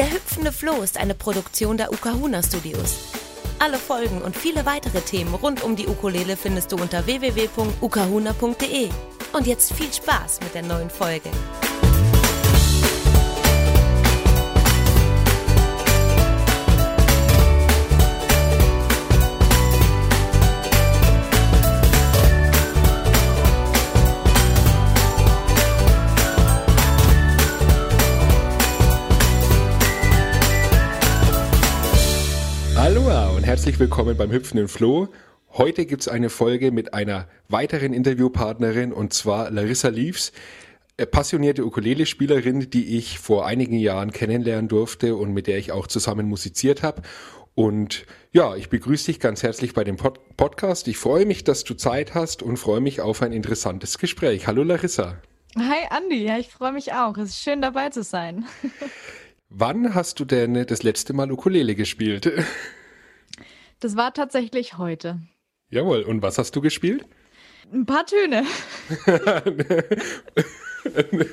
[0.00, 3.10] Der hüpfende Floh ist eine Produktion der Ukahuna Studios.
[3.58, 8.88] Alle Folgen und viele weitere Themen rund um die Ukulele findest du unter www.ukahuna.de.
[9.34, 11.28] Und jetzt viel Spaß mit der neuen Folge.
[33.60, 35.08] Herzlich willkommen beim Hüpfenden Floh.
[35.52, 40.32] Heute gibt's eine Folge mit einer weiteren Interviewpartnerin und zwar Larissa Leaves,
[40.96, 45.88] äh, passionierte Ukulele-Spielerin, die ich vor einigen Jahren kennenlernen durfte und mit der ich auch
[45.88, 47.02] zusammen musiziert habe.
[47.54, 50.88] Und ja, ich begrüße dich ganz herzlich bei dem Pod Podcast.
[50.88, 54.46] Ich freue mich, dass du Zeit hast und freue mich auf ein interessantes Gespräch.
[54.46, 55.18] Hallo Larissa.
[55.58, 57.18] Hi Andi, ja, ich freue mich auch.
[57.18, 58.46] Es ist schön dabei zu sein.
[59.50, 62.32] Wann hast du denn das letzte Mal Ukulele gespielt?
[63.80, 65.20] Das war tatsächlich heute.
[65.70, 67.06] Jawohl, und was hast du gespielt?
[67.72, 68.44] Ein paar Töne.
[70.84, 71.26] Ein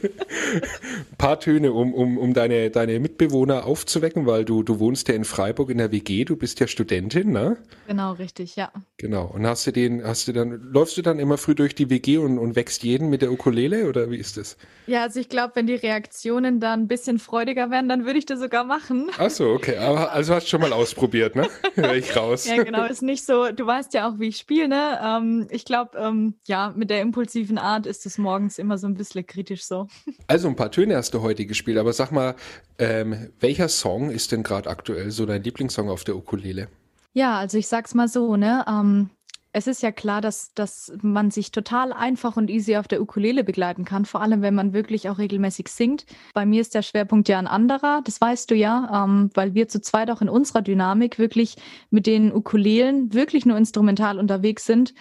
[1.17, 5.26] paar Töne, um, um, um deine, deine Mitbewohner aufzuwecken, weil du, du wohnst ja in
[5.26, 7.58] Freiburg in der WG, du bist ja Studentin, ne?
[7.88, 8.72] Genau, richtig, ja.
[8.98, 9.25] Genau.
[9.25, 12.18] Und hast du den, hast du dann, läufst du dann immer früh durch die WG
[12.18, 14.58] und, und wächst jeden mit der Ukulele oder wie ist das?
[14.86, 18.25] Ja, also ich glaube, wenn die Reaktionen dann ein bisschen freudiger wären, dann würde ich
[18.25, 19.09] das sogar machen.
[19.18, 19.78] Ach so, okay.
[19.78, 21.48] Aber also hast du schon mal ausprobiert, ne?
[21.75, 22.48] Hör ich raus.
[22.48, 22.86] ja, genau.
[22.86, 25.00] Ist nicht so, du weißt ja auch, wie ich spiele, ne?
[25.03, 28.95] Ähm, ich glaube, ähm, ja, mit der impulsiven Art ist es morgens immer so ein
[28.95, 29.88] bisschen kritisch so.
[30.27, 32.35] Also ein paar Töne hast du heute gespielt, aber sag mal,
[32.80, 36.67] ähm, welcher Song ist denn gerade aktuell so dein Lieblingssong auf der Ukulele?
[37.13, 38.66] Ja, also ich sag's mal so, ne?
[38.67, 39.09] Ähm,
[39.57, 43.44] es ist ja klar, dass, dass man sich total einfach und easy auf der Ukulele
[43.44, 46.05] begleiten kann, vor allem wenn man wirklich auch regelmäßig singt.
[46.35, 49.67] Bei mir ist der Schwerpunkt ja ein anderer, das weißt du ja, ähm, weil wir
[49.67, 51.55] zu zweit auch in unserer Dynamik wirklich
[51.89, 54.94] mit den Ukulelen wirklich nur instrumental unterwegs sind.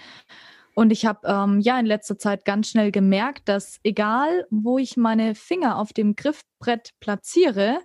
[0.77, 4.99] Und ich habe ähm, ja in letzter Zeit ganz schnell gemerkt, dass egal, wo ich
[4.99, 7.79] meine Finger auf dem Griffbrett platziere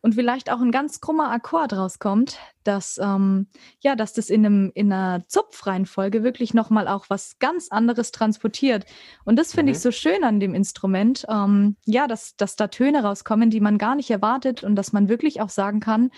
[0.00, 3.46] und vielleicht auch ein ganz krummer Akkord rauskommt, dass ähm,
[3.78, 8.10] ja, dass das in einem in einer Zupfreihenfolge wirklich noch mal auch was ganz anderes
[8.10, 8.86] transportiert.
[9.24, 9.76] Und das finde mhm.
[9.76, 13.78] ich so schön an dem Instrument, ähm, ja, dass dass da Töne rauskommen, die man
[13.78, 16.10] gar nicht erwartet und dass man wirklich auch sagen kann,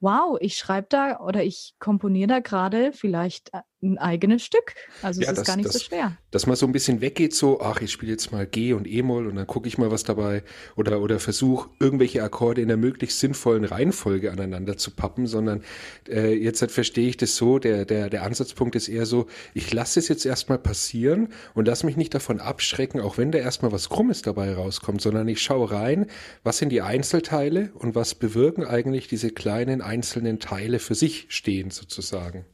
[0.00, 4.74] wow, ich schreibe da oder ich komponiere da gerade vielleicht äh, ein eigenes Stück.
[5.02, 6.16] Also ja, es ist das, gar nicht das, so schwer.
[6.30, 9.26] Dass man so ein bisschen weggeht, so, ach, ich spiele jetzt mal G und E-Moll
[9.26, 10.44] und dann gucke ich mal was dabei
[10.76, 15.62] oder, oder versuche irgendwelche Akkorde in der möglichst sinnvollen Reihenfolge aneinander zu pappen, sondern
[16.08, 19.72] äh, jetzt halt verstehe ich das so, der, der, der Ansatzpunkt ist eher so, ich
[19.72, 23.72] lasse es jetzt erstmal passieren und lass mich nicht davon abschrecken, auch wenn da erstmal
[23.72, 26.06] was Krummes dabei rauskommt, sondern ich schaue rein,
[26.44, 31.70] was sind die Einzelteile und was bewirken eigentlich diese kleinen einzelnen Teile für sich stehen
[31.70, 32.44] sozusagen.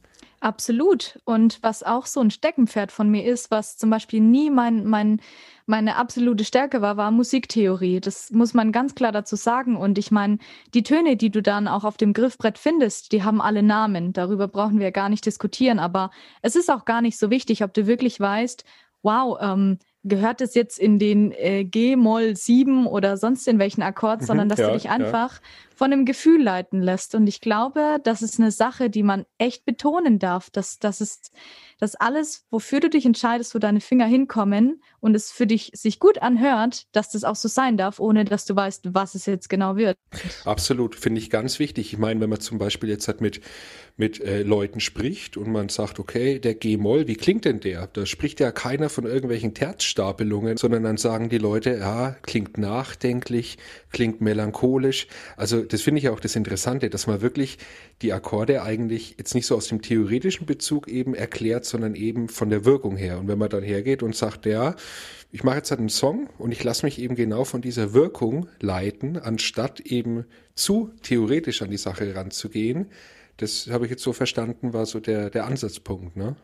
[0.41, 1.19] Absolut.
[1.25, 5.21] Und was auch so ein Steckenpferd von mir ist, was zum Beispiel nie mein, mein,
[5.65, 7.99] meine absolute Stärke war, war Musiktheorie.
[7.99, 9.75] Das muss man ganz klar dazu sagen.
[9.75, 10.37] Und ich meine,
[10.73, 14.13] die Töne, die du dann auch auf dem Griffbrett findest, die haben alle Namen.
[14.13, 15.77] Darüber brauchen wir gar nicht diskutieren.
[15.77, 16.09] Aber
[16.41, 18.63] es ist auch gar nicht so wichtig, ob du wirklich weißt,
[19.01, 24.21] wow, ähm, gehört es jetzt in den äh, G-Moll 7 oder sonst in welchen Akkord,
[24.21, 25.41] mhm, sondern dass ja, du dich einfach ja.
[25.79, 27.15] Von einem Gefühl leiten lässt.
[27.15, 31.31] Und ich glaube, das ist eine Sache, die man echt betonen darf, dass das ist,
[31.79, 36.01] dass alles, wofür du dich entscheidest, wo deine Finger hinkommen und es für dich sich
[36.01, 39.47] gut anhört, dass das auch so sein darf, ohne dass du weißt, was es jetzt
[39.47, 39.95] genau wird.
[40.43, 41.93] Absolut, finde ich ganz wichtig.
[41.93, 43.39] Ich meine, wenn man zum Beispiel jetzt halt mit
[43.99, 47.87] mit äh, Leuten spricht und man sagt, okay, der G-Moll, wie klingt denn der?
[47.87, 53.57] Da spricht ja keiner von irgendwelchen Terzstapelungen, sondern dann sagen die Leute, ja, klingt nachdenklich,
[53.91, 55.07] klingt melancholisch.
[55.35, 57.57] Also das finde ich auch das Interessante, dass man wirklich
[58.01, 62.49] die Akkorde eigentlich jetzt nicht so aus dem theoretischen Bezug eben erklärt, sondern eben von
[62.49, 63.19] der Wirkung her.
[63.19, 64.75] Und wenn man dann hergeht und sagt, ja,
[65.31, 68.47] ich mache jetzt halt einen Song und ich lasse mich eben genau von dieser Wirkung
[68.59, 70.25] leiten, anstatt eben
[70.55, 72.87] zu theoretisch an die Sache ranzugehen,
[73.37, 76.35] das habe ich jetzt so verstanden, war so der, der Ansatzpunkt, ne?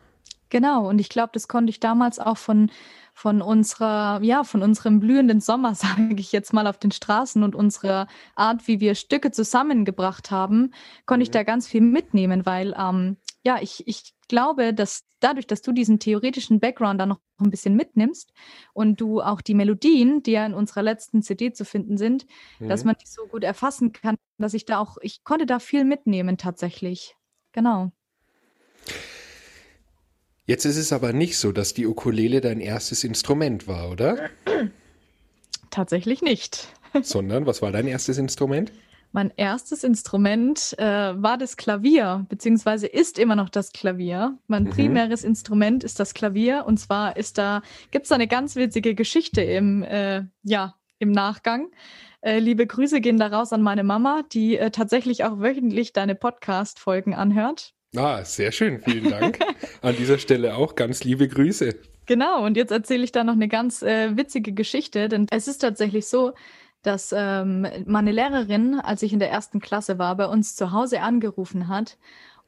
[0.48, 2.70] Genau, und ich glaube, das konnte ich damals auch von,
[3.16, 7.54] von unserer, ja, von unserem blühenden Sommer, sage ich jetzt mal, auf den Straßen und
[7.54, 10.74] unserer Art, wie wir Stücke zusammengebracht haben,
[11.06, 11.22] konnte mhm.
[11.22, 15.72] ich da ganz viel mitnehmen, weil ähm, ja, ich, ich glaube, dass dadurch, dass du
[15.72, 18.34] diesen theoretischen Background dann noch ein bisschen mitnimmst
[18.74, 22.26] und du auch die Melodien, die ja in unserer letzten CD zu finden sind,
[22.58, 22.68] mhm.
[22.68, 25.84] dass man die so gut erfassen kann, dass ich da auch, ich konnte da viel
[25.84, 27.16] mitnehmen tatsächlich.
[27.52, 27.92] Genau.
[30.46, 34.30] Jetzt ist es aber nicht so, dass die Ukulele dein erstes Instrument war, oder?
[35.70, 36.68] Tatsächlich nicht.
[37.02, 38.70] Sondern, was war dein erstes Instrument?
[39.10, 44.38] Mein erstes Instrument äh, war das Klavier, beziehungsweise ist immer noch das Klavier.
[44.46, 44.70] Mein mhm.
[44.70, 46.64] primäres Instrument ist das Klavier.
[46.64, 51.10] Und zwar ist da, gibt es da eine ganz witzige Geschichte im, äh, ja, im
[51.10, 51.72] Nachgang.
[52.20, 56.14] Äh, liebe Grüße gehen da raus an meine Mama, die äh, tatsächlich auch wöchentlich deine
[56.14, 57.75] Podcast-Folgen anhört.
[57.96, 59.38] Ah, sehr schön, vielen Dank.
[59.82, 61.74] an dieser Stelle auch ganz liebe Grüße.
[62.06, 65.58] Genau, und jetzt erzähle ich da noch eine ganz äh, witzige Geschichte, denn es ist
[65.58, 66.32] tatsächlich so,
[66.82, 71.00] dass ähm, meine Lehrerin, als ich in der ersten Klasse war, bei uns zu Hause
[71.00, 71.98] angerufen hat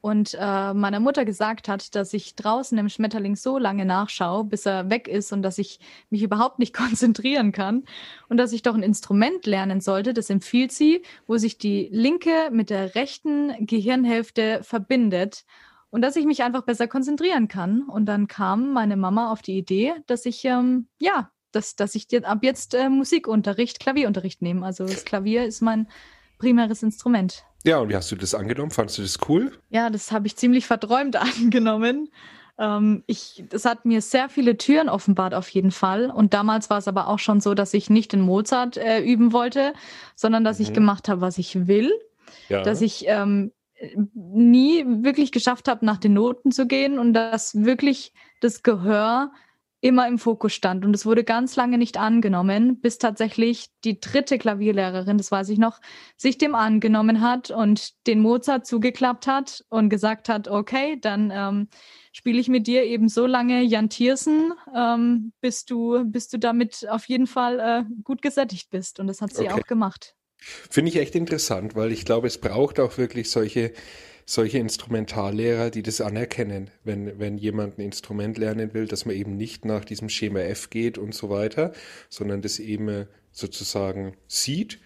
[0.01, 4.65] und äh, meiner Mutter gesagt hat, dass ich draußen im Schmetterling so lange nachschaue, bis
[4.65, 5.79] er weg ist und dass ich
[6.09, 7.83] mich überhaupt nicht konzentrieren kann
[8.29, 12.49] und dass ich doch ein Instrument lernen sollte, das empfiehlt sie, wo sich die linke
[12.51, 15.45] mit der rechten Gehirnhälfte verbindet
[15.89, 17.81] und dass ich mich einfach besser konzentrieren kann.
[17.83, 22.07] Und dann kam meine Mama auf die Idee, dass ich ähm, ja dass, dass ich
[22.07, 24.65] dir ab jetzt äh, Musikunterricht, Klavierunterricht nehme.
[24.65, 25.87] Also das Klavier ist mein
[26.37, 27.43] primäres Instrument.
[27.63, 28.71] Ja, und wie hast du das angenommen?
[28.71, 29.51] Fandest du das cool?
[29.69, 32.09] Ja, das habe ich ziemlich verträumt angenommen.
[32.57, 36.09] Ähm, ich, das hat mir sehr viele Türen offenbart auf jeden Fall.
[36.09, 39.33] Und damals war es aber auch schon so, dass ich nicht den Mozart äh, üben
[39.33, 39.73] wollte,
[40.15, 40.65] sondern dass mhm.
[40.65, 41.91] ich gemacht habe, was ich will.
[42.47, 42.61] Ja.
[42.63, 43.51] Dass ich ähm,
[44.13, 49.31] nie wirklich geschafft habe, nach den Noten zu gehen und dass wirklich das Gehör
[49.81, 50.83] immer im Fokus stand.
[50.83, 55.57] Und es wurde ganz lange nicht angenommen, bis tatsächlich die dritte Klavierlehrerin, das weiß ich
[55.57, 55.79] noch,
[56.17, 61.67] sich dem angenommen hat und den Mozart zugeklappt hat und gesagt hat, okay, dann ähm,
[62.11, 66.85] spiele ich mit dir eben so lange Jan Tiersen, ähm, bis, du, bis du damit
[66.89, 68.99] auf jeden Fall äh, gut gesättigt bist.
[68.99, 69.53] Und das hat sie okay.
[69.53, 70.15] auch gemacht.
[70.41, 73.73] Finde ich echt interessant, weil ich glaube, es braucht auch wirklich solche
[74.29, 79.35] solche Instrumentallehrer, die das anerkennen, wenn, wenn jemand ein Instrument lernen will, dass man eben
[79.35, 81.73] nicht nach diesem Schema F geht und so weiter,
[82.09, 84.77] sondern das eben sozusagen sieht,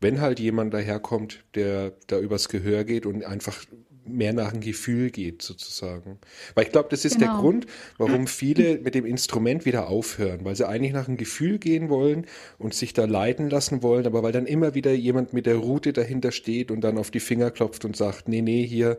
[0.00, 3.64] wenn halt jemand daherkommt, der da übers Gehör geht und einfach
[4.08, 6.18] mehr nach dem Gefühl geht, sozusagen.
[6.54, 7.32] Weil ich glaube, das ist genau.
[7.32, 7.66] der Grund,
[7.96, 12.26] warum viele mit dem Instrument wieder aufhören, weil sie eigentlich nach dem Gefühl gehen wollen
[12.58, 15.92] und sich da leiten lassen wollen, aber weil dann immer wieder jemand mit der Route
[15.92, 18.98] dahinter steht und dann auf die Finger klopft und sagt, nee, nee, hier,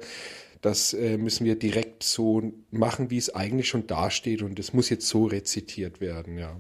[0.62, 4.90] das äh, müssen wir direkt so machen, wie es eigentlich schon dasteht und es muss
[4.90, 6.56] jetzt so rezitiert werden, ja.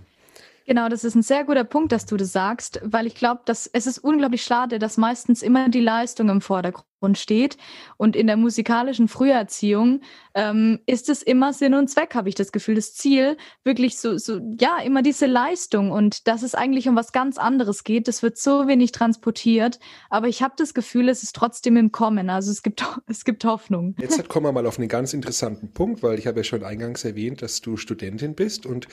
[0.65, 3.65] Genau, das ist ein sehr guter Punkt, dass du das sagst, weil ich glaube, dass
[3.65, 6.85] es ist unglaublich schade, dass meistens immer die Leistung im Vordergrund
[7.15, 7.57] steht.
[7.97, 10.01] Und in der musikalischen Früherziehung
[10.33, 14.17] ähm, ist es immer Sinn und Zweck, habe ich das Gefühl, das Ziel, wirklich so,
[14.17, 18.07] so, ja, immer diese Leistung und dass es eigentlich um was ganz anderes geht.
[18.07, 19.79] Das wird so wenig transportiert,
[20.09, 22.29] aber ich habe das Gefühl, es ist trotzdem im Kommen.
[22.29, 23.95] Also es gibt, es gibt Hoffnung.
[23.99, 27.03] Jetzt kommen wir mal auf einen ganz interessanten Punkt, weil ich habe ja schon eingangs
[27.05, 28.87] erwähnt, dass du Studentin bist und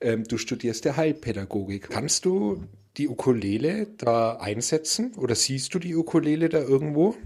[0.00, 1.90] ähm, du studierst der Heilpädagogik.
[1.90, 2.64] Kannst du
[2.96, 7.16] die Ukulele da einsetzen oder siehst du die Ukulele da irgendwo?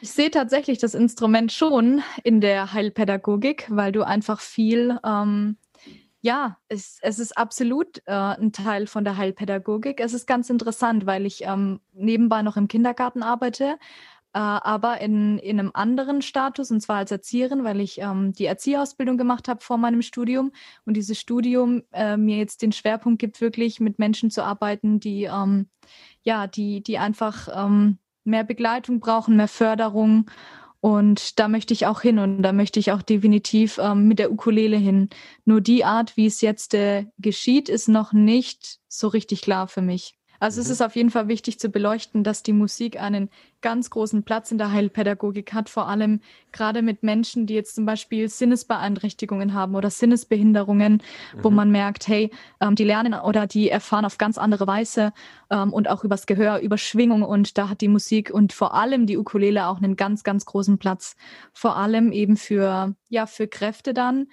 [0.00, 5.56] Ich sehe tatsächlich das Instrument schon in der Heilpädagogik, weil du einfach viel, ähm,
[6.20, 10.00] ja, es, es ist absolut äh, ein Teil von der Heilpädagogik.
[10.00, 13.78] Es ist ganz interessant, weil ich ähm, nebenbei noch im Kindergarten arbeite
[14.34, 18.44] äh, aber in, in einem anderen Status, und zwar als Erzieherin, weil ich ähm, die
[18.44, 20.52] Erzieherausbildung gemacht habe vor meinem Studium
[20.84, 25.24] und dieses Studium äh, mir jetzt den Schwerpunkt gibt, wirklich mit Menschen zu arbeiten, die,
[25.24, 25.68] ähm,
[26.22, 30.30] ja, die, die einfach ähm, mehr Begleitung brauchen, mehr Förderung.
[30.80, 34.30] Und da möchte ich auch hin und da möchte ich auch definitiv ähm, mit der
[34.30, 35.08] Ukulele hin.
[35.44, 39.82] Nur die Art, wie es jetzt äh, geschieht, ist noch nicht so richtig klar für
[39.82, 40.17] mich.
[40.40, 40.62] Also mhm.
[40.62, 43.30] es ist auf jeden Fall wichtig zu beleuchten, dass die Musik einen
[43.60, 46.20] ganz großen Platz in der Heilpädagogik hat, vor allem
[46.52, 51.44] gerade mit Menschen, die jetzt zum Beispiel Sinnesbeeinträchtigungen haben oder Sinnesbehinderungen, mhm.
[51.44, 52.30] wo man merkt, hey,
[52.60, 55.12] ähm, die lernen oder die erfahren auf ganz andere Weise
[55.50, 59.06] ähm, und auch übers Gehör, über Schwingung und da hat die Musik und vor allem
[59.06, 61.16] die Ukulele auch einen ganz, ganz großen Platz.
[61.52, 64.28] Vor allem eben für, ja, für Kräfte dann,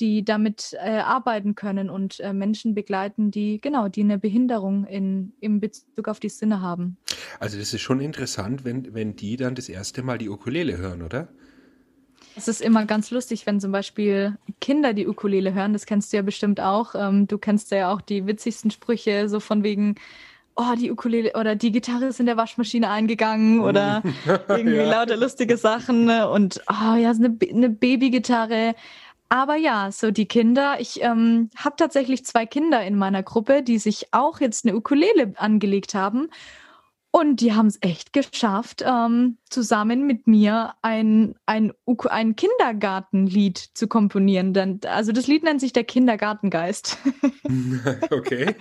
[0.00, 5.32] die damit äh, arbeiten können und äh, Menschen begleiten, die genau, die eine Behinderung in,
[5.40, 6.96] im Bezug auf die Sinne haben.
[7.38, 11.02] Also das ist schon interessant, wenn, wenn die dann das erste Mal die Ukulele hören,
[11.02, 11.28] oder?
[12.36, 15.72] Es ist immer ganz lustig, wenn zum Beispiel Kinder die Ukulele hören.
[15.72, 16.94] Das kennst du ja bestimmt auch.
[16.94, 19.96] Ähm, du kennst ja auch die witzigsten Sprüche, so von wegen,
[20.56, 24.02] oh, die Ukulele oder die Gitarre ist in der Waschmaschine eingegangen oder
[24.48, 24.90] irgendwie ja.
[24.90, 28.74] lauter lustige Sachen und oh ja, eine, eine Babygitarre.
[29.30, 33.78] Aber ja, so die Kinder, ich ähm, habe tatsächlich zwei Kinder in meiner Gruppe, die
[33.78, 36.28] sich auch jetzt eine Ukulele angelegt haben.
[37.12, 41.72] Und die haben es echt geschafft, ähm, zusammen mit mir ein, ein,
[42.08, 44.52] ein Kindergartenlied zu komponieren.
[44.52, 46.98] Dann, also das Lied nennt sich der Kindergartengeist.
[48.10, 48.54] okay.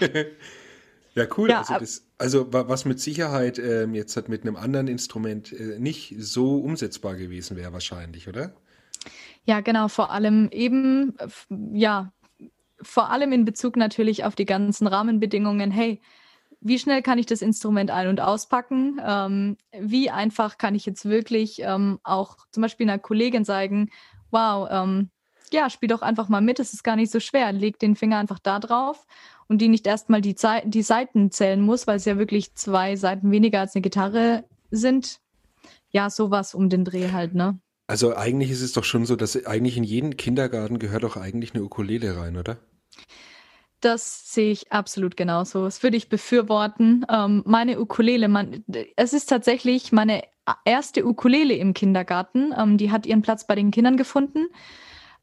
[1.15, 1.49] Ja, cool.
[1.49, 5.79] Ja, also, das, also, was mit Sicherheit ähm, jetzt halt mit einem anderen Instrument äh,
[5.79, 8.53] nicht so umsetzbar gewesen wäre, wahrscheinlich, oder?
[9.49, 9.87] Ja, genau.
[9.87, 11.17] Vor allem eben,
[11.73, 12.13] ja,
[12.83, 15.71] vor allem in Bezug natürlich auf die ganzen Rahmenbedingungen.
[15.71, 16.01] Hey,
[16.61, 19.01] wie schnell kann ich das Instrument ein- und auspacken?
[19.03, 23.89] Ähm, wie einfach kann ich jetzt wirklich ähm, auch zum Beispiel einer Kollegin sagen,
[24.29, 25.09] wow, ähm,
[25.51, 27.51] ja, spiel doch einfach mal mit, es ist gar nicht so schwer.
[27.51, 29.07] Leg den Finger einfach da drauf
[29.47, 33.31] und die nicht erstmal die, die Seiten zählen muss, weil es ja wirklich zwei Seiten
[33.31, 35.21] weniger als eine Gitarre sind.
[35.89, 37.59] Ja, sowas um den Dreh halt, ne?
[37.89, 41.55] Also eigentlich ist es doch schon so, dass eigentlich in jeden Kindergarten gehört doch eigentlich
[41.55, 42.59] eine Ukulele rein, oder?
[43.81, 45.63] Das sehe ich absolut genauso.
[45.63, 47.03] Das würde ich befürworten.
[47.09, 48.63] Ähm, meine Ukulele, man,
[48.95, 50.21] es ist tatsächlich meine
[50.65, 52.53] erste Ukulele im Kindergarten.
[52.55, 54.49] Ähm, die hat ihren Platz bei den Kindern gefunden.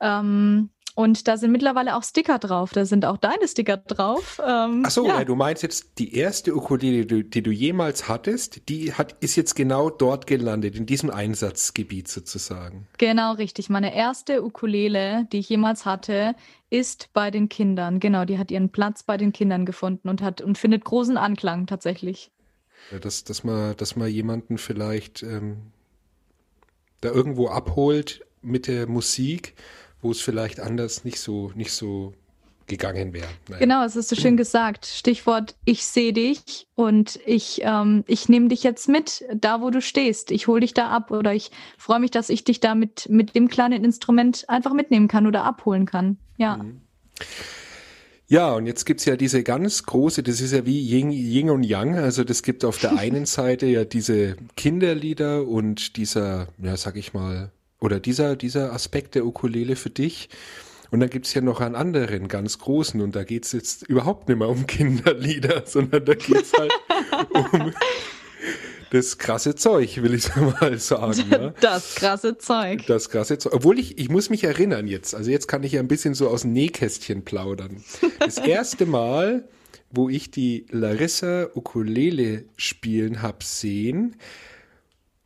[0.01, 2.73] Ähm, und da sind mittlerweile auch Sticker drauf.
[2.73, 4.41] Da sind auch deine Sticker drauf.
[4.43, 5.25] Ähm, Ach so, ja.
[5.27, 9.55] du meinst jetzt die erste Ukulele, die, die, du jemals hattest, die hat, ist jetzt
[9.55, 12.89] genau dort gelandet, in diesem Einsatzgebiet sozusagen.
[12.97, 13.69] Genau, richtig.
[13.69, 16.35] Meine erste Ukulele, die ich jemals hatte,
[16.71, 18.01] ist bei den Kindern.
[18.01, 21.67] Genau, die hat ihren Platz bei den Kindern gefunden und hat und findet großen Anklang
[21.67, 22.31] tatsächlich.
[22.91, 25.59] Ja, dass, dass, man, dass man jemanden vielleicht ähm,
[27.03, 29.55] da irgendwo abholt mit der Musik
[30.03, 32.15] wo es vielleicht anders nicht so, nicht so
[32.67, 33.29] gegangen wäre.
[33.49, 33.61] Naja.
[33.61, 34.87] Genau, es ist so schön gesagt.
[34.87, 39.81] Stichwort, ich sehe dich und ich, ähm, ich nehme dich jetzt mit, da wo du
[39.81, 40.31] stehst.
[40.31, 43.35] Ich hole dich da ab oder ich freue mich, dass ich dich da mit, mit
[43.35, 46.19] dem kleinen Instrument einfach mitnehmen kann oder abholen kann.
[46.37, 46.59] Ja.
[46.59, 46.81] Mhm.
[48.29, 51.49] Ja, und jetzt gibt es ja diese ganz große, das ist ja wie Yin, Yin
[51.49, 56.77] und Yang, also das gibt auf der einen Seite ja diese Kinderlieder und dieser, ja,
[56.77, 60.29] sag ich mal, oder dieser, dieser Aspekt der Ukulele für dich.
[60.91, 63.83] Und dann gibt es ja noch einen anderen, ganz großen, und da geht es jetzt
[63.83, 66.73] überhaupt nicht mehr um Kinderlieder, sondern da geht es halt
[67.53, 67.73] um
[68.91, 71.29] das krasse Zeug, will ich mal sagen.
[71.29, 71.55] Ne?
[71.61, 72.87] Das krasse Zeug.
[72.87, 73.53] Das krasse Zeug.
[73.53, 76.29] Obwohl ich, ich muss mich erinnern jetzt, also jetzt kann ich ja ein bisschen so
[76.29, 77.83] aus dem Nähkästchen plaudern.
[78.21, 79.49] Das erste Mal,
[79.91, 84.17] wo ich die Larissa Ukulele spielen hab sehen,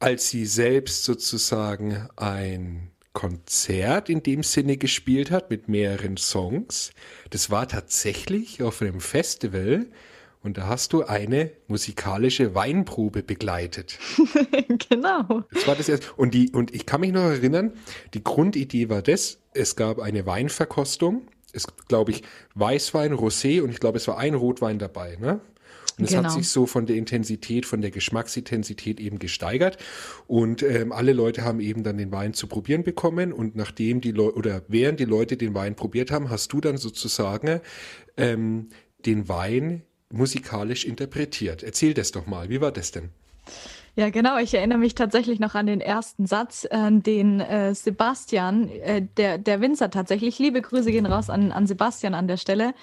[0.00, 6.92] als sie selbst sozusagen ein Konzert in dem Sinne gespielt hat mit mehreren Songs.
[7.30, 9.87] Das war tatsächlich auf einem Festival
[10.42, 13.99] und da hast du eine musikalische Weinprobe begleitet.
[14.88, 15.42] genau.
[15.52, 16.07] Das war das erste.
[16.16, 17.75] Und, die, und ich kann mich noch erinnern,
[18.14, 21.26] die Grundidee war das, es gab eine Weinverkostung.
[21.52, 22.23] Es glaube ich
[22.54, 25.16] Weißwein, Rosé und ich glaube es war ein Rotwein dabei.
[25.21, 25.40] Ne?
[26.00, 26.25] Und es genau.
[26.25, 29.78] hat sich so von der Intensität, von der Geschmacksintensität eben gesteigert.
[30.26, 33.33] Und ähm, alle Leute haben eben dann den Wein zu probieren bekommen.
[33.33, 36.76] Und nachdem die Leute oder während die Leute den Wein probiert haben, hast du dann
[36.76, 37.61] sozusagen
[38.16, 38.69] ähm,
[39.07, 41.62] den Wein musikalisch interpretiert.
[41.62, 42.49] Erzähl das doch mal.
[42.49, 43.11] Wie war das denn?
[43.97, 44.38] Ja, genau.
[44.38, 49.38] Ich erinnere mich tatsächlich noch an den ersten Satz, äh, den äh, Sebastian, äh, der,
[49.38, 52.75] der Winzer tatsächlich, liebe Grüße gehen raus an, an Sebastian an der Stelle,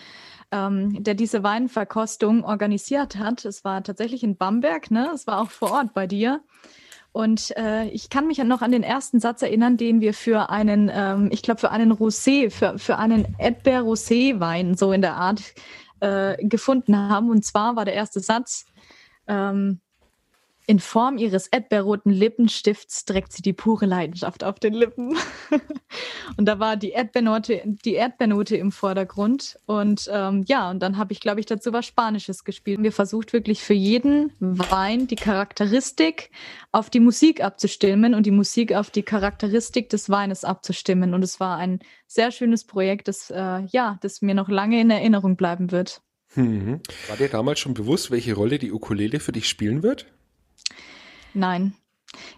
[0.52, 3.46] ähm, der diese Weinverkostung organisiert hat.
[3.46, 5.12] Es war tatsächlich in Bamberg, ne?
[5.14, 6.42] Es war auch vor Ort bei dir.
[7.12, 10.92] Und äh, ich kann mich noch an den ersten Satz erinnern, den wir für einen,
[10.94, 15.42] ähm, ich glaube, für einen Rosé, für, für einen Erdbeer-Rosé-Wein so in der Art
[16.00, 17.30] äh, gefunden haben.
[17.30, 18.66] Und zwar war der erste Satz,
[19.28, 19.82] ähm,
[20.70, 25.16] in Form ihres erdbeerroten Lippenstifts trägt sie die pure Leidenschaft auf den Lippen.
[26.38, 29.58] und da war die Erdbeernote, die Erdbeernote im Vordergrund.
[29.66, 32.84] Und ähm, ja, und dann habe ich, glaube ich, dazu was Spanisches gespielt.
[32.84, 36.32] Wir versucht wirklich für jeden Wein die Charakteristik
[36.74, 41.14] auf die Musik abzustimmen und die Musik auf die Charakteristik des Weines abzustimmen.
[41.14, 44.90] Und es war ein sehr schönes Projekt, das äh, ja, das mir noch lange in
[44.90, 46.02] Erinnerung bleiben wird.
[46.36, 46.82] Mhm.
[47.08, 50.08] War dir damals schon bewusst, welche Rolle die Ukulele für dich spielen wird?
[51.38, 51.76] Nein,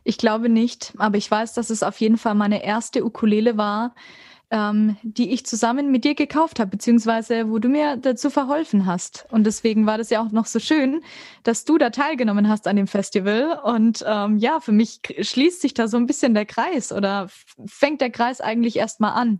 [0.03, 3.95] ich glaube nicht, aber ich weiß, dass es auf jeden Fall meine erste Ukulele war,
[4.51, 9.25] ähm, die ich zusammen mit dir gekauft habe, beziehungsweise wo du mir dazu verholfen hast.
[9.29, 11.01] Und deswegen war das ja auch noch so schön,
[11.43, 13.59] dass du da teilgenommen hast an dem Festival.
[13.63, 17.27] Und ähm, ja, für mich schließt sich da so ein bisschen der Kreis oder
[17.67, 19.39] fängt der Kreis eigentlich erst mal an.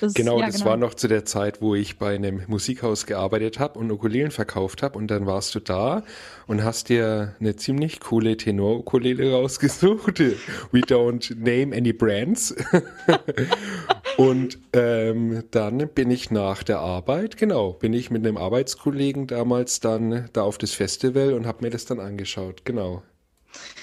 [0.00, 0.70] Das, genau, ja, das genau.
[0.70, 4.82] war noch zu der Zeit, wo ich bei einem Musikhaus gearbeitet habe und Ukulelen verkauft
[4.82, 4.98] habe.
[4.98, 6.02] Und dann warst du da
[6.46, 10.20] und hast dir eine ziemlich coole Tenor-Ukulele rausgesucht.
[10.72, 12.54] We don't name any brands.
[14.20, 19.80] Und ähm, dann bin ich nach der Arbeit, genau, bin ich mit einem Arbeitskollegen damals
[19.80, 23.02] dann da auf das Festival und habe mir das dann angeschaut, genau.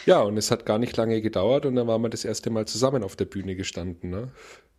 [0.06, 2.68] Ja, und es hat gar nicht lange gedauert und dann waren wir das erste Mal
[2.68, 4.32] zusammen auf der Bühne gestanden, ne?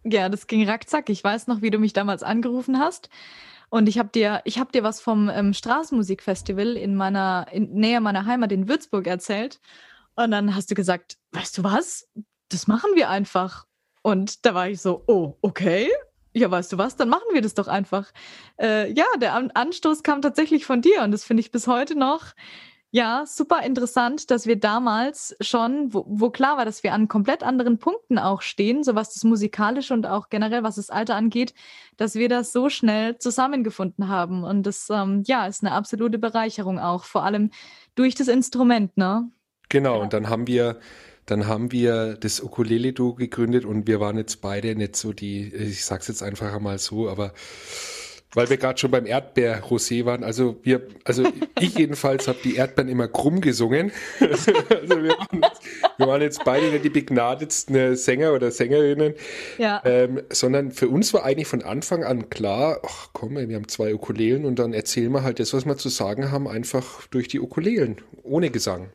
[0.05, 1.11] Ja, das ging rackzack.
[1.11, 3.11] Ich weiß noch, wie du mich damals angerufen hast.
[3.69, 8.27] Und ich habe dir, habe dir was vom ähm, Straßenmusikfestival in meiner, in Nähe meiner
[8.27, 9.61] Heimat in Würzburg erzählt.
[10.15, 12.09] Und dann hast du gesagt, weißt du was?
[12.49, 13.68] Das machen wir einfach.
[14.03, 15.91] Und da war ich so, oh, okay.
[16.35, 18.13] Ja, weißt du was, dann machen wir das doch einfach.
[18.61, 22.35] Äh, ja, der Anstoß kam tatsächlich von dir und das finde ich bis heute noch
[22.91, 27.43] ja, super interessant, dass wir damals schon, wo, wo, klar war, dass wir an komplett
[27.43, 31.53] anderen Punkten auch stehen, so was das musikalische und auch generell was das Alter angeht,
[31.99, 34.43] dass wir das so schnell zusammengefunden haben.
[34.43, 37.51] Und das, ähm, ja, ist eine absolute Bereicherung auch, vor allem
[37.95, 39.31] durch das Instrument, ne?
[39.69, 40.81] Genau, und dann haben wir,
[41.29, 45.85] dann haben wir das Ukulele-Duo gegründet und wir waren jetzt beide nicht so die, ich
[45.85, 47.33] sag's jetzt einfach einmal so, aber
[48.35, 50.23] weil wir gerade schon beim Erdbeer-Rosé waren.
[50.23, 51.25] Also wir, also
[51.61, 53.93] ich jedenfalls habe die Erdbeeren immer krumm gesungen.
[54.21, 54.53] also
[55.03, 55.63] wir waren, jetzt,
[55.97, 59.15] wir waren jetzt beide nicht die begnadetsten Sänger oder Sängerinnen,
[59.59, 59.83] ja.
[59.85, 63.95] ähm, sondern für uns war eigentlich von Anfang an klar, ach komm, wir haben zwei
[63.95, 67.41] Ukulelen und dann erzählen wir halt das, was wir zu sagen haben, einfach durch die
[67.41, 68.91] Ukulelen, ohne Gesang.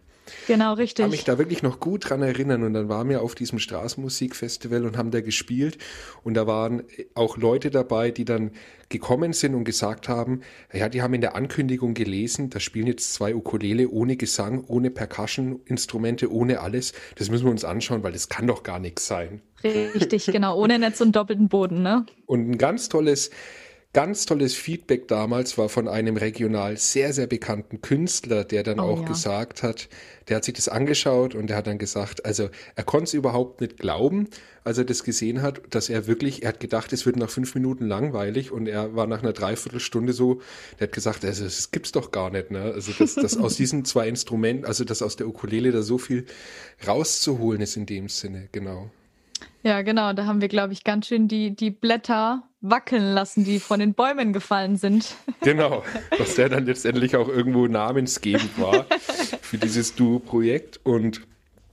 [0.48, 1.00] Genau, richtig.
[1.00, 2.64] Ich kann mich da wirklich noch gut dran erinnern.
[2.64, 5.78] Und dann waren wir auf diesem Straßenmusikfestival und haben da gespielt.
[6.24, 8.52] Und da waren auch Leute dabei, die dann
[8.90, 13.14] gekommen sind und gesagt haben, ja, die haben in der Ankündigung gelesen, da spielen jetzt
[13.14, 16.94] zwei Ukulele ohne Gesang, ohne Percussion-Instrumente, ohne alles.
[17.16, 19.42] Das müssen wir uns anschauen, weil das kann doch gar nichts sein.
[19.64, 22.06] Richtig, genau, ohne Netz und doppelten Boden, ne?
[22.26, 23.32] Und ein ganz tolles
[23.94, 28.84] Ganz tolles Feedback damals war von einem regional sehr, sehr bekannten Künstler, der dann oh,
[28.84, 29.08] auch ja.
[29.08, 29.88] gesagt hat,
[30.28, 33.62] der hat sich das angeschaut und der hat dann gesagt, also er konnte es überhaupt
[33.62, 34.30] nicht glauben,
[34.64, 37.54] als er das gesehen hat, dass er wirklich, er hat gedacht, es wird nach fünf
[37.54, 40.42] Minuten langweilig und er war nach einer Dreiviertelstunde so,
[40.80, 42.64] der hat gesagt, also das gibt's doch gar nicht, ne?
[42.74, 46.26] Also dass, dass aus diesen zwei Instrumenten, also dass aus der Ukulele da so viel
[46.88, 48.90] rauszuholen ist in dem Sinne, genau.
[49.64, 50.14] Ja, genau.
[50.14, 53.94] Da haben wir, glaube ich, ganz schön die, die Blätter wackeln lassen, die von den
[53.94, 55.16] Bäumen gefallen sind.
[55.42, 55.84] Genau,
[56.18, 58.86] was der dann letztendlich auch irgendwo namensgebend war
[59.42, 60.80] für dieses Duo-Projekt.
[60.86, 61.22] Und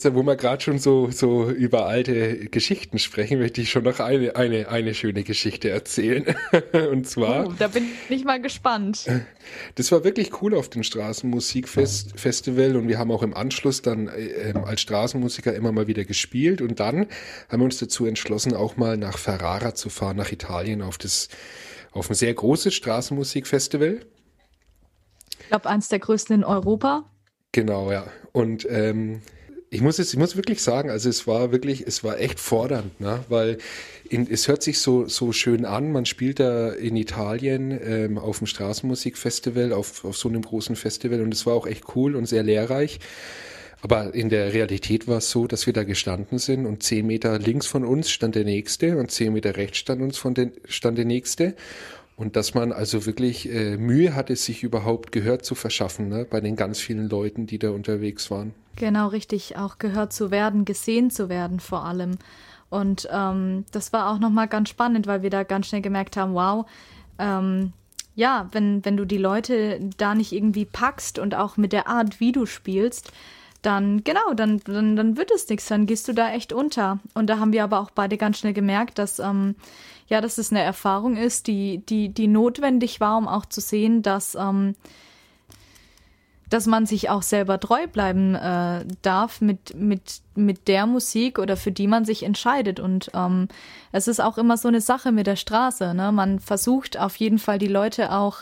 [0.04, 4.34] wo wir gerade schon so, so über alte Geschichten sprechen, möchte ich schon noch eine,
[4.36, 6.24] eine, eine schöne Geschichte erzählen.
[6.90, 7.46] Und zwar.
[7.46, 9.06] Oh, da bin ich mal gespannt.
[9.74, 14.54] Das war wirklich cool auf dem Straßenmusikfestival und wir haben auch im Anschluss dann äh,
[14.64, 17.06] als Straßenmusiker immer mal wieder gespielt und dann
[17.48, 21.28] haben wir uns dazu entschlossen, auch mal nach Ferrara zu fahren, nach Italien auf das,
[21.92, 24.00] auf ein sehr großes Straßenmusikfestival.
[25.40, 27.04] Ich glaube, eins der größten in Europa.
[27.52, 28.06] Genau, ja.
[28.32, 29.22] Und ähm,
[29.72, 33.00] ich muss es, ich muss wirklich sagen, also es war wirklich, es war echt fordernd,
[33.00, 33.24] ne?
[33.28, 33.58] weil
[34.08, 35.92] in, es hört sich so, so schön an.
[35.92, 41.20] Man spielt da in Italien ähm, auf dem Straßenmusikfestival, auf, auf so einem großen Festival
[41.20, 42.98] und es war auch echt cool und sehr lehrreich.
[43.82, 47.38] Aber in der Realität war es so, dass wir da gestanden sind und zehn Meter
[47.38, 50.98] links von uns stand der nächste und zehn Meter rechts stand uns von den, stand
[50.98, 51.54] der nächste.
[52.20, 56.42] Und dass man also wirklich äh, Mühe hatte, sich überhaupt Gehör zu verschaffen, ne, bei
[56.42, 58.52] den ganz vielen Leuten, die da unterwegs waren.
[58.76, 62.18] Genau, richtig, auch gehört zu werden, gesehen zu werden vor allem.
[62.68, 66.34] Und ähm, das war auch nochmal ganz spannend, weil wir da ganz schnell gemerkt haben,
[66.34, 66.66] wow,
[67.18, 67.72] ähm,
[68.16, 72.20] ja, wenn, wenn du die Leute da nicht irgendwie packst und auch mit der Art,
[72.20, 73.12] wie du spielst,
[73.62, 76.98] dann genau, dann, dann, dann wird es nichts, dann gehst du da echt unter.
[77.14, 79.54] Und da haben wir aber auch beide ganz schnell gemerkt, dass ähm,
[80.10, 84.02] ja, dass es eine Erfahrung ist, die, die, die notwendig war, um auch zu sehen,
[84.02, 84.74] dass, ähm,
[86.48, 91.56] dass man sich auch selber treu bleiben äh, darf mit, mit, mit der Musik oder
[91.56, 92.80] für die man sich entscheidet.
[92.80, 93.46] Und ähm,
[93.92, 95.94] es ist auch immer so eine Sache mit der Straße.
[95.94, 96.10] Ne?
[96.10, 98.38] Man versucht auf jeden Fall die Leute auch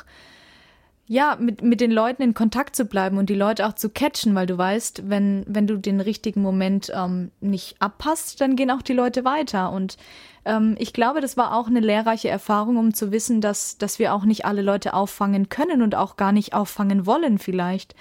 [1.09, 4.35] ja, mit, mit den Leuten in Kontakt zu bleiben und die Leute auch zu catchen,
[4.35, 8.83] weil du weißt, wenn, wenn du den richtigen Moment ähm, nicht abpasst, dann gehen auch
[8.83, 9.73] die Leute weiter.
[9.73, 9.97] Und
[10.45, 14.13] ähm, ich glaube, das war auch eine lehrreiche Erfahrung, um zu wissen, dass, dass wir
[14.13, 17.95] auch nicht alle Leute auffangen können und auch gar nicht auffangen wollen vielleicht.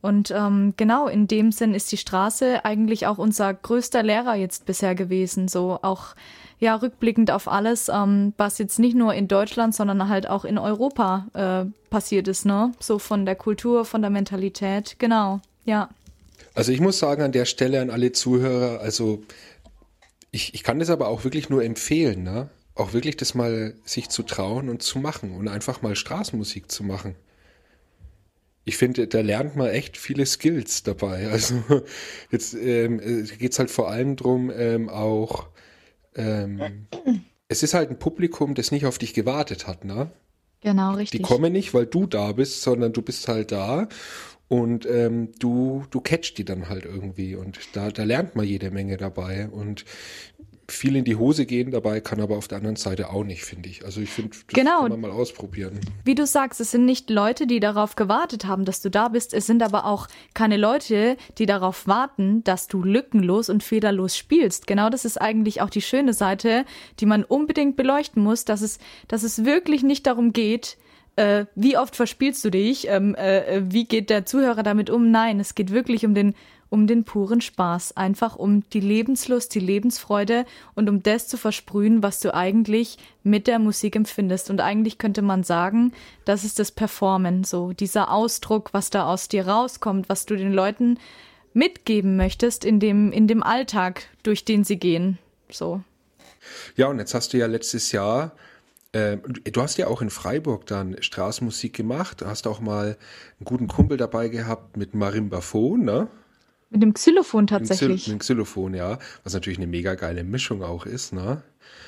[0.00, 4.64] Und ähm, genau in dem Sinn ist die Straße eigentlich auch unser größter Lehrer jetzt
[4.64, 5.46] bisher gewesen.
[5.46, 6.14] So auch
[6.60, 10.58] ja rückblickend auf alles, ähm, was jetzt nicht nur in Deutschland, sondern halt auch in
[10.58, 12.72] Europa äh, passiert ist, ne?
[12.78, 15.88] So von der Kultur, von der Mentalität, genau, ja.
[16.54, 19.22] Also ich muss sagen an der Stelle an alle Zuhörer, also
[20.30, 22.50] ich, ich kann das aber auch wirklich nur empfehlen, ne?
[22.74, 26.84] Auch wirklich das mal sich zu trauen und zu machen und einfach mal Straßenmusik zu
[26.84, 27.16] machen.
[28.64, 31.28] Ich finde, da lernt man echt viele Skills dabei.
[31.30, 31.62] Also
[32.30, 35.48] jetzt ähm, äh, geht es halt vor allem darum, ähm, auch
[36.14, 36.86] ähm,
[37.48, 40.10] es ist halt ein Publikum, das nicht auf dich gewartet hat, ne?
[40.60, 41.20] Genau, richtig.
[41.20, 43.88] Die kommen nicht, weil du da bist, sondern du bist halt da
[44.48, 48.70] und ähm, du, du catchst die dann halt irgendwie und da, da lernt man jede
[48.70, 49.84] Menge dabei und
[50.72, 53.68] viel in die Hose gehen dabei, kann aber auf der anderen Seite auch nicht, finde
[53.68, 53.84] ich.
[53.84, 54.82] Also ich finde, das genau.
[54.82, 55.80] kann man mal ausprobieren.
[56.04, 59.34] Wie du sagst, es sind nicht Leute, die darauf gewartet haben, dass du da bist.
[59.34, 64.66] Es sind aber auch keine Leute, die darauf warten, dass du lückenlos und fehlerlos spielst.
[64.66, 66.64] Genau das ist eigentlich auch die schöne Seite,
[66.98, 68.78] die man unbedingt beleuchten muss, dass es,
[69.08, 70.76] dass es wirklich nicht darum geht,
[71.16, 75.10] äh, wie oft verspielst du dich, ähm, äh, wie geht der Zuhörer damit um?
[75.10, 76.34] Nein, es geht wirklich um den
[76.70, 82.02] um den puren Spaß, einfach um die Lebenslust, die Lebensfreude und um das zu versprühen,
[82.02, 84.48] was du eigentlich mit der Musik empfindest.
[84.48, 85.92] Und eigentlich könnte man sagen,
[86.24, 90.52] das ist das Performen, so dieser Ausdruck, was da aus dir rauskommt, was du den
[90.52, 90.98] Leuten
[91.52, 95.18] mitgeben möchtest in dem, in dem Alltag, durch den sie gehen.
[95.50, 95.82] So.
[96.76, 98.32] Ja, und jetzt hast du ja letztes Jahr
[98.92, 102.22] äh, du hast ja auch in Freiburg dann Straßenmusik gemacht.
[102.24, 102.96] Hast auch mal
[103.38, 106.08] einen guten Kumpel dabei gehabt mit Marimbaphon, ne?
[106.70, 108.06] Mit dem Xylophon tatsächlich.
[108.06, 108.98] Mit dem Xylophon, ja.
[109.24, 111.42] Was natürlich eine mega geile Mischung auch ist, ne?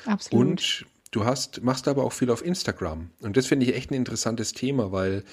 [0.05, 0.47] Absolut.
[0.47, 3.09] Und du hast, machst aber auch viel auf Instagram.
[3.21, 5.23] Und das finde ich echt ein interessantes Thema, weil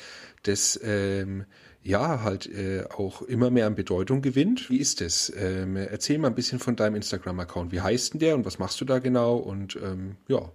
[0.44, 1.44] das ähm,
[1.82, 4.70] ja halt äh, auch immer mehr an Bedeutung gewinnt.
[4.70, 5.32] Wie ist das?
[5.36, 7.72] Ähm, erzähl mal ein bisschen von deinem Instagram-Account.
[7.72, 9.36] Wie heißt denn der und was machst du da genau?
[9.36, 10.52] Und ähm, ja.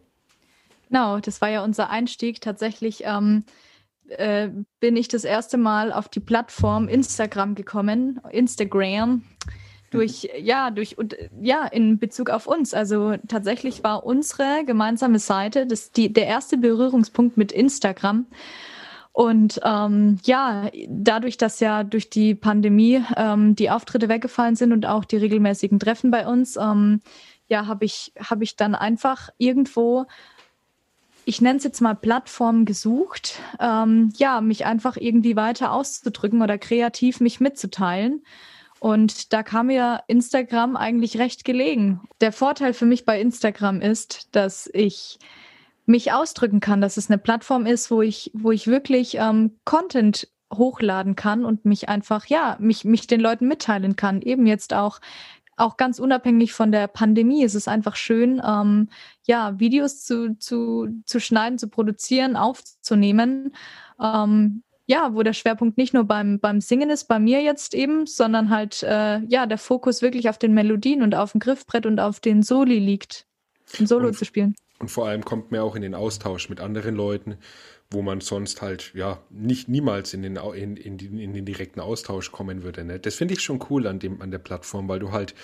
[0.88, 2.40] Genau, das war ja unser Einstieg.
[2.40, 3.44] Tatsächlich ähm,
[4.10, 9.24] äh, bin ich das erste Mal auf die Plattform Instagram gekommen, Instagram,
[9.92, 10.96] durch, ja, durch,
[11.42, 12.74] ja, in Bezug auf uns.
[12.74, 18.28] Also tatsächlich war unsere gemeinsame Seite das, die, der erste Berührungspunkt mit Instagram.
[19.12, 24.86] Und ähm, ja, dadurch, dass ja durch die Pandemie ähm, die Auftritte weggefallen sind und
[24.86, 27.00] auch die regelmäßigen Treffen bei uns, ähm,
[27.48, 30.06] ja, habe ich, hab ich dann einfach irgendwo
[31.26, 36.58] ich nenne es jetzt mal Plattform gesucht, ähm, ja, mich einfach irgendwie weiter auszudrücken oder
[36.58, 38.24] kreativ mich mitzuteilen.
[38.80, 42.02] Und da kam mir Instagram eigentlich recht gelegen.
[42.22, 45.18] Der Vorteil für mich bei Instagram ist, dass ich
[45.88, 50.28] mich ausdrücken kann, dass es eine Plattform ist, wo ich, wo ich wirklich ähm, Content
[50.54, 54.22] hochladen kann und mich einfach, ja, mich, mich den Leuten mitteilen kann.
[54.22, 55.00] Eben jetzt auch
[55.58, 58.90] auch ganz unabhängig von der Pandemie ist es einfach schön, ähm,
[59.26, 63.56] ja, Videos zu, zu, zu schneiden, zu produzieren, aufzunehmen.
[64.02, 68.06] Ähm, ja, wo der Schwerpunkt nicht nur beim, beim Singen ist, bei mir jetzt eben,
[68.06, 72.00] sondern halt, äh, ja, der Fokus wirklich auf den Melodien und auf dem Griffbrett und
[72.00, 73.26] auf den Soli liegt,
[73.80, 74.56] ein Solo und, zu spielen.
[74.80, 77.38] Und vor allem kommt man auch in den Austausch mit anderen Leuten
[77.92, 82.32] wo man sonst halt ja nicht niemals in den, in, in, in den direkten Austausch
[82.32, 82.84] kommen würde.
[82.84, 83.00] Ne?
[83.00, 85.36] Das finde ich schon cool an, dem, an der Plattform, weil du halt,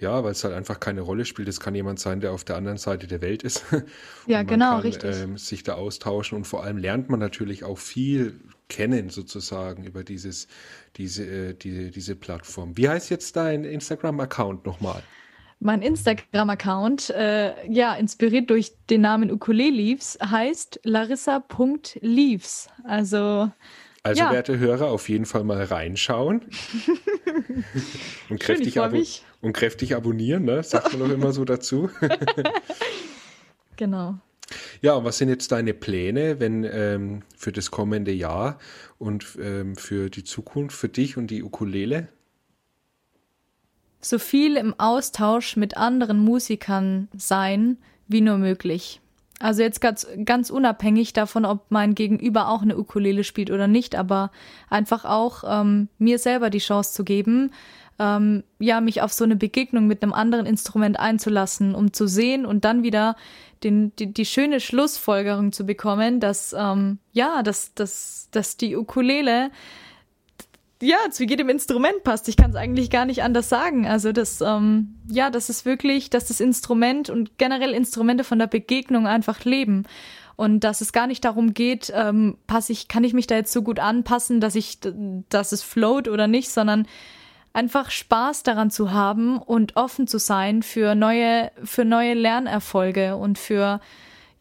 [0.00, 1.48] ja, weil es halt einfach keine Rolle spielt.
[1.48, 3.64] Es kann jemand sein, der auf der anderen Seite der Welt ist.
[4.26, 5.16] ja, genau, kann, richtig.
[5.16, 10.04] Ähm, sich da austauschen und vor allem lernt man natürlich auch viel kennen sozusagen über
[10.04, 10.48] dieses,
[10.96, 12.76] diese, äh, die, diese Plattform.
[12.76, 15.02] Wie heißt jetzt dein Instagram-Account nochmal?
[15.66, 22.68] Mein Instagram-Account, äh, ja, inspiriert durch den Namen Ukuleleaves, heißt larissa.leaves.
[22.84, 23.50] Also.
[24.02, 24.30] Also, ja.
[24.30, 26.42] werte Hörer, auf jeden Fall mal reinschauen.
[28.28, 29.06] und, kräftig Schön,
[29.40, 30.62] und kräftig abonnieren, ne?
[30.62, 31.88] Sagt man doch immer so dazu.
[33.76, 34.18] genau.
[34.82, 38.58] Ja, und was sind jetzt deine Pläne, wenn ähm, für das kommende Jahr
[38.98, 42.08] und ähm, für die Zukunft, für dich und die Ukulele?
[44.04, 49.00] So viel im Austausch mit anderen Musikern sein, wie nur möglich.
[49.40, 53.96] Also jetzt ganz, ganz unabhängig davon, ob mein Gegenüber auch eine Ukulele spielt oder nicht,
[53.96, 54.30] aber
[54.70, 57.50] einfach auch ähm, mir selber die Chance zu geben,
[57.98, 62.46] ähm, ja, mich auf so eine Begegnung mit einem anderen Instrument einzulassen, um zu sehen
[62.46, 63.16] und dann wieder
[63.62, 69.50] den, die, die schöne Schlussfolgerung zu bekommen, dass ähm, ja, dass, dass, dass die Ukulele
[70.84, 72.28] ja, zu jedem Instrument passt.
[72.28, 73.86] Ich kann es eigentlich gar nicht anders sagen.
[73.86, 78.46] Also das, ähm, ja, das ist wirklich, dass das Instrument und generell Instrumente von der
[78.46, 79.84] Begegnung einfach leben.
[80.36, 83.52] Und dass es gar nicht darum geht, ähm, passe ich, kann ich mich da jetzt
[83.52, 84.78] so gut anpassen, dass ich,
[85.28, 86.86] dass es float oder nicht, sondern
[87.54, 93.38] einfach Spaß daran zu haben und offen zu sein für neue, für neue Lernerfolge und
[93.38, 93.80] für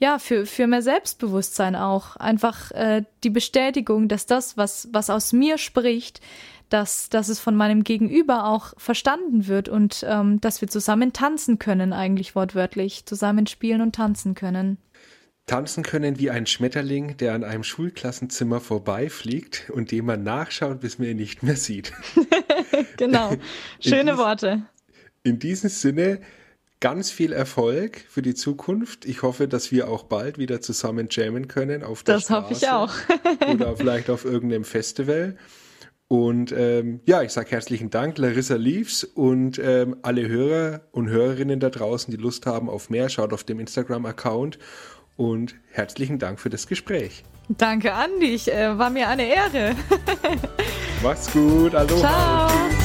[0.04, 2.18] ja, für, für mehr Selbstbewusstsein auch.
[2.18, 6.20] Einfach äh, die Bestätigung, dass das, was, was aus mir spricht,
[6.68, 11.58] dass, dass es von meinem Gegenüber auch verstanden wird und ähm, dass wir zusammen tanzen
[11.58, 14.78] können, eigentlich wortwörtlich, zusammen spielen und tanzen können.
[15.46, 21.00] Tanzen können wie ein Schmetterling, der an einem Schulklassenzimmer vorbeifliegt und dem man nachschaut, bis
[21.00, 21.94] man ihn nicht mehr sieht.
[22.98, 23.38] genau,
[23.80, 24.63] schöne Worte.
[25.24, 26.20] In diesem Sinne
[26.84, 29.06] ganz viel Erfolg für die Zukunft.
[29.06, 32.54] Ich hoffe, dass wir auch bald wieder zusammen jammen können auf der Das Straße hoffe
[32.54, 32.93] ich auch.
[33.54, 35.38] oder vielleicht auf irgendeinem Festival.
[36.10, 41.62] Und ähm, ja, ich sage herzlichen Dank, Larissa Leaves und ähm, alle Hörer und Hörerinnen
[41.62, 44.60] da draußen, die Lust haben auf mehr, schaut auf dem Instagram-Account
[45.15, 47.24] und herzlichen Dank für das Gespräch.
[47.48, 48.26] Danke, Andi.
[48.26, 49.74] Ich, äh, war mir eine Ehre.
[51.02, 51.74] Mach's gut.
[51.76, 52.50] Aloha.
[52.50, 52.50] Ciao.
[52.50, 52.83] Tschüss.